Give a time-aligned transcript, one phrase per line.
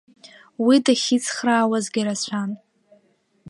[0.65, 2.51] Уи дахьицхраауазгьы рацәан.